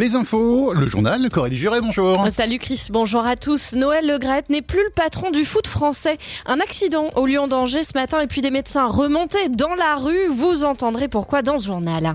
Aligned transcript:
Les 0.00 0.14
infos, 0.14 0.72
le 0.72 0.86
journal, 0.86 1.28
Corélie 1.28 1.58
Juré, 1.58 1.82
bonjour. 1.82 2.26
Salut 2.30 2.58
Chris, 2.58 2.86
bonjour 2.88 3.26
à 3.26 3.36
tous. 3.36 3.74
Noël 3.74 4.06
Le 4.06 4.18
n'est 4.50 4.62
plus 4.62 4.82
le 4.82 4.90
patron 4.96 5.30
du 5.30 5.44
foot 5.44 5.66
français. 5.66 6.16
Un 6.46 6.58
accident 6.58 7.10
au 7.16 7.26
Lyon 7.26 7.48
d'Angers 7.48 7.84
ce 7.84 7.92
matin 7.94 8.18
et 8.22 8.26
puis 8.26 8.40
des 8.40 8.50
médecins 8.50 8.86
remontés 8.86 9.50
dans 9.50 9.74
la 9.74 9.96
rue. 9.96 10.28
Vous 10.28 10.64
entendrez 10.64 11.08
pourquoi 11.08 11.42
dans 11.42 11.58
ce 11.58 11.66
journal. 11.66 12.14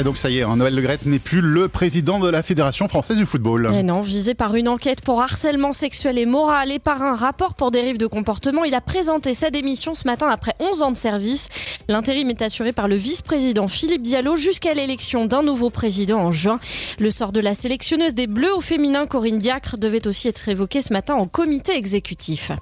Et 0.00 0.02
donc 0.02 0.16
ça 0.16 0.30
y 0.30 0.38
est, 0.38 0.42
hein, 0.42 0.56
Noël 0.56 0.74
Le 0.74 0.88
n'est 1.04 1.18
plus 1.18 1.42
le 1.42 1.68
président 1.68 2.18
de 2.18 2.28
la 2.30 2.42
Fédération 2.42 2.88
française 2.88 3.18
du 3.18 3.26
football. 3.26 3.68
Et 3.74 3.82
non, 3.82 4.00
visé 4.00 4.32
par 4.32 4.54
une 4.54 4.66
enquête 4.66 5.02
pour 5.02 5.20
harcèlement 5.20 5.74
sexuel 5.74 6.16
et 6.16 6.24
moral 6.24 6.72
et 6.72 6.78
par 6.78 7.02
un 7.02 7.14
rapport 7.14 7.54
pour 7.54 7.70
dérive 7.70 7.98
de 7.98 8.06
comportement, 8.06 8.64
il 8.64 8.74
a 8.74 8.80
présenté 8.80 9.34
sa 9.34 9.50
démission 9.50 9.94
ce 9.94 10.06
matin 10.06 10.28
après 10.30 10.54
11 10.58 10.82
ans 10.82 10.90
de 10.90 10.96
service. 10.96 11.50
L'intérim 11.88 12.30
est 12.30 12.40
assuré 12.40 12.72
par 12.72 12.88
le 12.88 12.96
vice-président 12.96 13.68
Philippe 13.68 14.00
Diallo 14.00 14.36
jusqu'à 14.36 14.72
l'élection 14.72 15.26
d'un 15.26 15.42
nouveau 15.42 15.68
président 15.68 16.20
en 16.20 16.32
juin. 16.32 16.60
Le 16.98 17.10
sort 17.10 17.32
de 17.32 17.40
la 17.40 17.54
sélectionneuse 17.54 18.14
des 18.14 18.26
Bleus 18.26 18.54
au 18.54 18.62
féminin 18.62 19.04
Corinne 19.06 19.38
Diacre 19.38 19.76
devait 19.76 20.06
aussi 20.06 20.28
être 20.28 20.48
évoqué 20.48 20.80
ce 20.80 20.94
matin 20.94 21.12
en 21.12 21.26
comité 21.26 21.76
exécutif. 21.76 22.52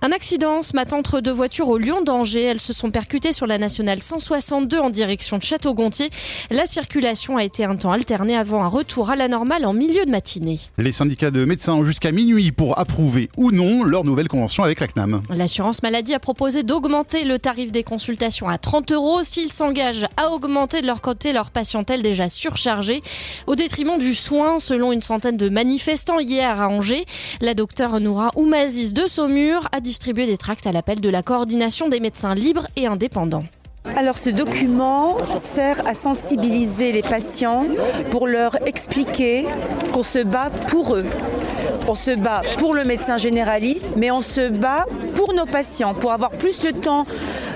Un 0.00 0.12
accident 0.12 0.62
ce 0.62 0.74
matin 0.76 0.96
entre 0.96 1.20
deux 1.20 1.32
voitures 1.32 1.68
au 1.68 1.76
Lyon 1.76 2.02
d'Angers. 2.02 2.44
Elles 2.44 2.60
se 2.60 2.72
sont 2.72 2.90
percutées 2.90 3.32
sur 3.32 3.46
la 3.46 3.58
nationale 3.58 4.00
162 4.00 4.78
en 4.78 4.90
direction 4.90 5.38
de 5.38 5.42
Château-Gontier. 5.42 6.08
La 6.50 6.66
circulation 6.78 7.36
a 7.36 7.42
été 7.42 7.64
un 7.64 7.74
temps 7.74 7.90
alternée 7.90 8.36
avant 8.36 8.62
un 8.62 8.68
retour 8.68 9.10
à 9.10 9.16
la 9.16 9.26
normale 9.26 9.66
en 9.66 9.72
milieu 9.72 10.04
de 10.04 10.10
matinée. 10.12 10.60
Les 10.78 10.92
syndicats 10.92 11.32
de 11.32 11.44
médecins 11.44 11.72
ont 11.72 11.82
jusqu'à 11.82 12.12
minuit 12.12 12.52
pour 12.52 12.78
approuver 12.78 13.30
ou 13.36 13.50
non 13.50 13.82
leur 13.82 14.04
nouvelle 14.04 14.28
convention 14.28 14.62
avec 14.62 14.78
la 14.78 14.86
CNAM. 14.86 15.24
L'assurance 15.34 15.82
maladie 15.82 16.14
a 16.14 16.20
proposé 16.20 16.62
d'augmenter 16.62 17.24
le 17.24 17.40
tarif 17.40 17.72
des 17.72 17.82
consultations 17.82 18.48
à 18.48 18.58
30 18.58 18.92
euros 18.92 19.24
s'ils 19.24 19.52
s'engagent 19.52 20.06
à 20.16 20.30
augmenter 20.30 20.80
de 20.80 20.86
leur 20.86 21.00
côté 21.00 21.32
leur 21.32 21.50
patientèle 21.50 22.00
déjà 22.00 22.28
surchargée 22.28 23.02
au 23.48 23.56
détriment 23.56 23.98
du 23.98 24.14
soin 24.14 24.60
selon 24.60 24.92
une 24.92 25.00
centaine 25.00 25.36
de 25.36 25.48
manifestants 25.48 26.20
hier 26.20 26.60
à 26.60 26.68
Angers. 26.68 27.06
La 27.40 27.54
docteure 27.54 27.98
Noura 27.98 28.30
Oumazis 28.36 28.92
de 28.92 29.08
Saumur 29.08 29.68
a 29.72 29.80
distribué 29.80 30.26
des 30.26 30.36
tracts 30.36 30.68
à 30.68 30.70
l'appel 30.70 31.00
de 31.00 31.08
la 31.08 31.24
coordination 31.24 31.88
des 31.88 31.98
médecins 31.98 32.36
libres 32.36 32.68
et 32.76 32.86
indépendants. 32.86 33.42
Alors 33.96 34.18
ce 34.18 34.30
document 34.30 35.16
sert 35.36 35.86
à 35.86 35.94
sensibiliser 35.94 36.92
les 36.92 37.02
patients 37.02 37.66
pour 38.10 38.26
leur 38.26 38.56
expliquer 38.66 39.46
qu'on 39.92 40.02
se 40.02 40.20
bat 40.20 40.50
pour 40.68 40.94
eux. 40.94 41.06
On 41.88 41.94
se 41.94 42.12
bat 42.12 42.42
pour 42.58 42.74
le 42.74 42.84
médecin 42.84 43.16
généraliste, 43.16 43.92
mais 43.96 44.10
on 44.10 44.22
se 44.22 44.48
bat 44.48 44.86
pour 45.14 45.32
nos 45.34 45.46
patients, 45.46 45.94
pour 45.94 46.12
avoir 46.12 46.30
plus 46.30 46.62
de 46.62 46.70
temps 46.70 47.06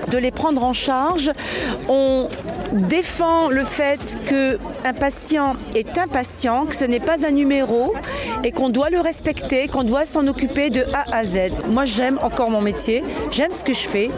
de 0.09 0.17
les 0.17 0.31
prendre 0.31 0.63
en 0.63 0.73
charge. 0.73 1.31
Défend 2.73 3.49
le 3.49 3.63
fait 3.63 4.17
qu'un 4.27 4.93
patient 4.93 5.55
est 5.75 5.97
un 5.97 6.07
patient, 6.07 6.65
que 6.65 6.75
ce 6.75 6.85
n'est 6.85 6.99
pas 6.99 7.25
un 7.25 7.31
numéro 7.31 7.93
et 8.43 8.51
qu'on 8.51 8.69
doit 8.69 8.89
le 8.89 8.99
respecter, 8.99 9.67
qu'on 9.67 9.83
doit 9.83 10.05
s'en 10.05 10.27
occuper 10.27 10.69
de 10.69 10.83
A 10.93 11.15
à 11.15 11.23
Z. 11.23 11.37
Moi, 11.69 11.85
j'aime 11.85 12.19
encore 12.21 12.49
mon 12.49 12.61
métier, 12.61 13.03
j'aime 13.31 13.51
ce 13.51 13.63
que 13.63 13.73
je 13.73 13.87
fais, 13.87 14.09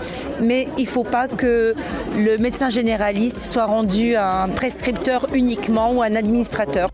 mais 0.41 0.67
il 0.77 0.83
ne 0.83 0.89
faut 0.89 1.03
pas 1.03 1.27
que 1.27 1.75
le 2.17 2.37
médecin 2.37 2.69
généraliste 2.69 3.39
soit 3.39 3.65
rendu 3.65 4.15
un 4.15 4.49
prescripteur 4.49 5.27
uniquement 5.33 5.93
ou 5.93 6.01
un 6.01 6.15
administrateur. 6.15 6.89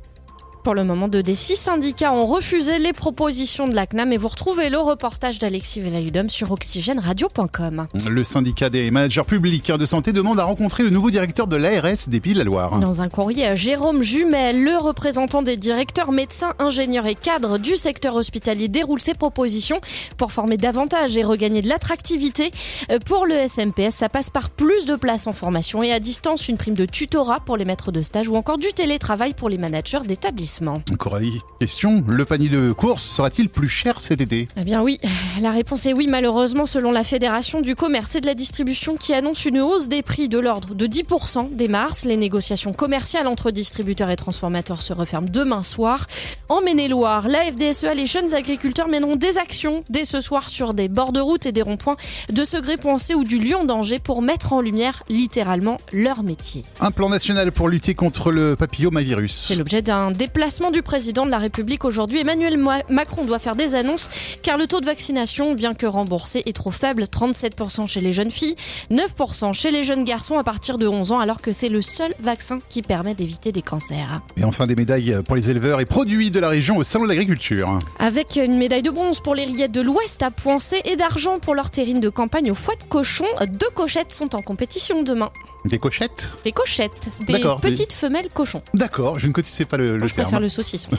Pour 0.63 0.75
le 0.75 0.83
moment, 0.83 1.07
deux 1.07 1.23
des 1.23 1.33
six 1.33 1.55
syndicats 1.55 2.13
ont 2.13 2.27
refusé 2.27 2.77
les 2.77 2.93
propositions 2.93 3.67
de 3.67 3.73
la 3.73 3.87
CNAM 3.87 4.13
et 4.13 4.17
vous 4.17 4.27
retrouvez 4.27 4.69
le 4.69 4.77
reportage 4.77 5.39
d'Alexis 5.39 5.81
Velayudom 5.81 6.29
sur 6.29 6.51
oxygèneradio.com. 6.51 7.87
Le 8.07 8.23
syndicat 8.23 8.69
des 8.69 8.91
managers 8.91 9.23
publics 9.23 9.71
de 9.71 9.85
santé 9.87 10.13
demande 10.13 10.39
à 10.39 10.43
rencontrer 10.43 10.83
le 10.83 10.91
nouveau 10.91 11.09
directeur 11.09 11.47
de 11.47 11.55
l'ARS 11.55 12.07
des 12.07 12.19
Pays 12.19 12.33
de 12.33 12.37
la 12.37 12.43
Loire. 12.43 12.79
Dans 12.79 13.01
un 13.01 13.09
courrier 13.09 13.47
à 13.47 13.55
Jérôme 13.55 14.03
Jumel, 14.03 14.63
le 14.63 14.77
représentant 14.77 15.41
des 15.41 15.57
directeurs, 15.57 16.11
médecins, 16.11 16.53
ingénieurs 16.59 17.07
et 17.07 17.15
cadres 17.15 17.57
du 17.57 17.75
secteur 17.75 18.15
hospitalier 18.15 18.67
déroule 18.67 19.01
ses 19.01 19.15
propositions 19.15 19.81
pour 20.17 20.31
former 20.31 20.57
davantage 20.57 21.17
et 21.17 21.23
regagner 21.23 21.61
de 21.61 21.69
l'attractivité. 21.69 22.51
Euh, 22.91 22.99
pour 22.99 23.25
le 23.25 23.47
SMPS, 23.47 23.95
ça 23.95 24.09
passe 24.09 24.29
par 24.29 24.51
plus 24.51 24.85
de 24.85 24.95
places 24.95 25.25
en 25.25 25.33
formation 25.33 25.81
et 25.81 25.91
à 25.91 25.99
distance, 25.99 26.49
une 26.49 26.57
prime 26.57 26.75
de 26.75 26.85
tutorat 26.85 27.39
pour 27.39 27.57
les 27.57 27.65
maîtres 27.65 27.91
de 27.91 28.03
stage 28.03 28.29
ou 28.29 28.35
encore 28.35 28.59
du 28.59 28.71
télétravail 28.73 29.33
pour 29.33 29.49
les 29.49 29.57
managers 29.57 30.05
d'établissement. 30.05 30.50
Coralie, 30.97 31.39
question, 31.59 32.03
le 32.07 32.25
panier 32.25 32.49
de 32.49 32.71
course 32.73 33.03
sera-t-il 33.03 33.49
plus 33.49 33.69
cher 33.69 33.99
cet 33.99 34.21
été? 34.21 34.47
Eh 34.57 34.63
bien 34.63 34.81
oui, 34.81 34.99
la 35.41 35.51
réponse 35.51 35.85
est 35.85 35.93
oui 35.93 36.07
malheureusement 36.09 36.65
selon 36.65 36.91
la 36.91 37.03
Fédération 37.03 37.61
du 37.61 37.75
commerce 37.75 38.15
et 38.15 38.21
de 38.21 38.25
la 38.25 38.33
distribution 38.33 38.97
qui 38.97 39.13
annonce 39.13 39.45
une 39.45 39.61
hausse 39.61 39.87
des 39.87 40.01
prix 40.01 40.27
de 40.27 40.39
l'ordre 40.39 40.75
de 40.75 40.87
10% 40.87 41.49
dès 41.53 41.67
mars. 41.69 42.03
Les 42.05 42.17
négociations 42.17 42.73
commerciales 42.73 43.27
entre 43.27 43.51
distributeurs 43.51 44.09
et 44.09 44.15
transformateurs 44.17 44.81
se 44.81 44.91
referment 44.91 45.29
demain 45.29 45.63
soir. 45.63 46.05
En 46.49 46.61
Maine-et-Loire, 46.61 47.29
la 47.29 47.43
FDSEA, 47.51 47.93
les 47.93 48.05
jeunes 48.05 48.33
agriculteurs 48.33 48.89
mèneront 48.89 49.15
des 49.15 49.37
actions 49.37 49.83
dès 49.89 50.05
ce 50.05 50.19
soir 50.19 50.49
sur 50.49 50.73
des 50.73 50.89
bords 50.89 51.13
de 51.13 51.21
route 51.21 51.45
et 51.45 51.51
des 51.51 51.61
ronds-points 51.61 51.97
de 52.29 52.43
Segré 52.43 52.75
Poncé 52.75 53.15
ou 53.15 53.23
du 53.23 53.39
Lyon 53.39 53.63
d'Angers 53.63 53.99
pour 53.99 54.21
mettre 54.21 54.51
en 54.51 54.59
lumière 54.59 55.03
littéralement 55.07 55.79
leur 55.93 56.23
métier. 56.23 56.65
Un 56.81 56.91
plan 56.91 57.09
national 57.09 57.51
pour 57.51 57.69
lutter 57.69 57.95
contre 57.95 58.31
le 58.31 58.55
papillomavirus. 58.55 59.45
C'est 59.47 59.55
l'objet 59.55 59.81
d'un 59.81 60.11
déplacement 60.11 60.40
Placement 60.41 60.71
du 60.71 60.81
président 60.81 61.27
de 61.27 61.29
la 61.29 61.37
République 61.37 61.85
aujourd'hui. 61.85 62.21
Emmanuel 62.21 62.57
Macron 62.89 63.25
doit 63.25 63.37
faire 63.37 63.55
des 63.55 63.75
annonces 63.75 64.09
car 64.41 64.57
le 64.57 64.65
taux 64.65 64.79
de 64.79 64.87
vaccination, 64.87 65.53
bien 65.53 65.75
que 65.75 65.85
remboursé, 65.85 66.41
est 66.47 66.55
trop 66.55 66.71
faible. 66.71 67.03
37% 67.03 67.85
chez 67.85 68.01
les 68.01 68.11
jeunes 68.11 68.31
filles, 68.31 68.55
9% 68.89 69.53
chez 69.53 69.69
les 69.69 69.83
jeunes 69.83 70.03
garçons 70.03 70.39
à 70.39 70.43
partir 70.43 70.79
de 70.79 70.87
11 70.87 71.11
ans, 71.11 71.19
alors 71.19 71.41
que 71.41 71.51
c'est 71.51 71.69
le 71.69 71.83
seul 71.83 72.11
vaccin 72.19 72.57
qui 72.69 72.81
permet 72.81 73.13
d'éviter 73.13 73.51
des 73.51 73.61
cancers. 73.61 74.23
Et 74.35 74.43
enfin 74.43 74.65
des 74.65 74.75
médailles 74.75 75.19
pour 75.27 75.35
les 75.35 75.51
éleveurs 75.51 75.79
et 75.79 75.85
produits 75.85 76.31
de 76.31 76.39
la 76.39 76.49
région 76.49 76.77
au 76.77 76.83
Salon 76.83 77.03
de 77.03 77.09
l'Agriculture. 77.09 77.77
Avec 77.99 78.35
une 78.35 78.57
médaille 78.57 78.81
de 78.81 78.89
bronze 78.89 79.19
pour 79.19 79.35
les 79.35 79.43
rillettes 79.43 79.73
de 79.73 79.81
l'Ouest 79.81 80.23
à 80.23 80.31
Poincé 80.31 80.81
et 80.85 80.95
d'argent 80.95 81.37
pour 81.37 81.53
leur 81.53 81.69
terrine 81.69 81.99
de 81.99 82.09
campagne 82.09 82.49
au 82.49 82.55
foie 82.55 82.73
de 82.77 82.83
cochon, 82.89 83.27
deux 83.47 83.69
cochettes 83.75 84.11
sont 84.11 84.33
en 84.33 84.41
compétition 84.41 85.03
demain. 85.03 85.29
Des 85.65 85.77
cochettes 85.77 86.35
Des 86.43 86.51
cochettes. 86.51 87.09
Des 87.19 87.39
petites 87.61 87.93
femelles 87.93 88.29
cochons. 88.33 88.63
D'accord, 88.73 89.19
je 89.19 89.27
ne 89.27 89.31
connaissais 89.31 89.65
pas 89.65 89.77
le, 89.77 89.97
le 89.97 90.07
je 90.07 90.13
terme. 90.13 90.29
faire 90.29 90.39
le 90.39 90.49
saucisson. 90.49 90.89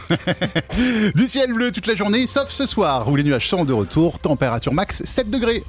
du 1.15 1.27
ciel 1.27 1.53
bleu 1.53 1.73
toute 1.73 1.87
la 1.87 1.95
journée, 1.97 2.27
sauf 2.27 2.51
ce 2.51 2.65
soir 2.67 3.09
où 3.09 3.17
les 3.17 3.25
nuages 3.25 3.49
seront 3.49 3.65
de 3.65 3.73
retour. 3.73 4.19
Température 4.21 4.73
max 4.73 5.03
7 5.05 5.31
degrés. 5.31 5.65